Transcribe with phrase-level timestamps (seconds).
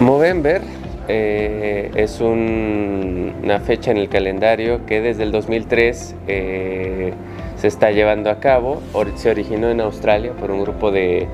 [0.00, 0.60] November
[1.08, 7.12] eh, es una fecha en el calendario que desde el 2003 eh,
[7.56, 8.82] se está llevando a cabo.
[9.14, 11.28] Se originó en Australia por un grupo de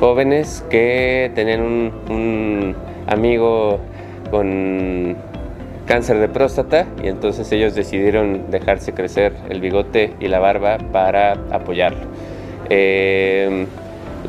[0.00, 2.74] jóvenes que tenían un
[3.06, 3.78] amigo
[4.30, 5.16] con
[5.86, 11.32] cáncer de próstata y entonces ellos decidieron dejarse crecer el bigote y la barba para
[11.50, 12.06] apoyarlo.
[12.70, 13.66] Eh,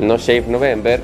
[0.00, 1.00] no Shave November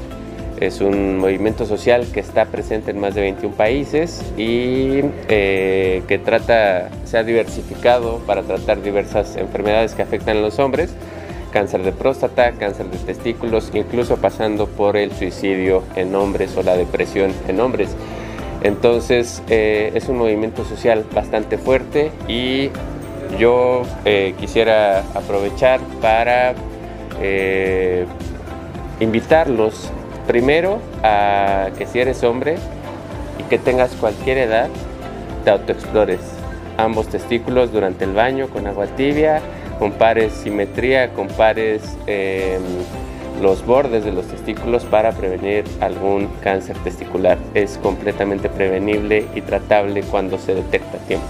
[0.61, 6.19] es un movimiento social que está presente en más de 21 países y eh, que
[6.19, 10.91] trata, se ha diversificado para tratar diversas enfermedades que afectan a los hombres,
[11.53, 16.77] cáncer de próstata, cáncer de testículos, incluso pasando por el suicidio en hombres o la
[16.77, 17.91] depresión en hombres.
[18.63, 22.71] Entonces eh, es un movimiento social bastante fuerte y
[23.39, 26.55] yo eh, quisiera aprovechar para
[29.01, 29.91] invitarlos
[30.29, 30.79] primero
[31.77, 32.55] que si eres hombre
[33.41, 34.69] y que tengas cualquier edad,
[35.45, 36.21] te autoexplores
[36.79, 39.43] ambos testículos durante el baño con agua tibia,
[39.79, 42.63] compares simetría, compares em,
[43.43, 47.37] los bordes de los testículos para prevenir algún cáncer testicular.
[47.55, 51.27] Es completamente prevenible y tratable cuando se detecta a tiempo.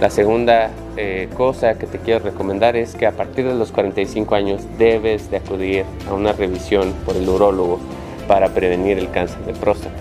[0.00, 4.34] La segunda eh, cosa que te quiero recomendar es que a partir de los 45
[4.34, 7.78] años debes de acudir a una revisión por el urólogo
[8.30, 9.96] para prevenir el cáncer de próstata.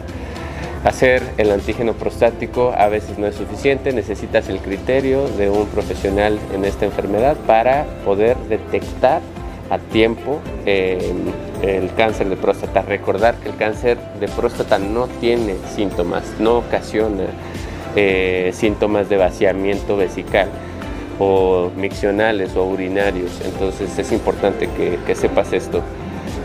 [0.83, 6.37] Hacer el antígeno prostático a veces no es suficiente, necesitas el criterio de un profesional
[6.53, 9.21] en esta enfermedad para poder detectar
[9.71, 11.11] a tiempo eh,
[11.63, 12.83] el cáncer de próstata.
[12.83, 17.25] Recordar que el cáncer de próstata no tiene síntomas, no ocasiona
[17.95, 20.49] eh, síntomas de vaciamiento vesical
[21.17, 23.41] o miccionales o urinarios.
[23.43, 24.69] Entonces es importante
[25.07, 25.81] que, sepas esto.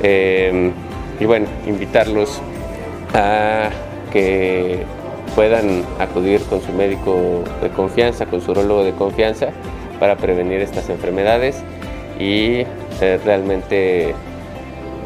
[0.03, 0.73] Eh,
[1.21, 2.41] y bueno, invitarlos
[3.15, 3.71] a
[4.13, 4.83] que
[5.35, 9.49] puedan acudir con su médico de confianza, con su urologo de confianza
[9.99, 11.63] para prevenir estas enfermedades
[12.19, 12.65] y
[13.25, 14.15] realmente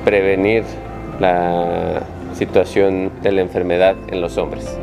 [0.04, 0.64] prevenir
[1.20, 2.02] la
[2.34, 4.78] situación de la enfermedad en los hombres.